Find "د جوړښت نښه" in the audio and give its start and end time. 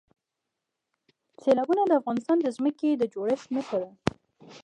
2.95-3.77